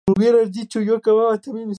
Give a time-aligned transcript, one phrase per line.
[0.07, 0.39] El perianto
[0.79, 1.61] es de color amarillo brillante.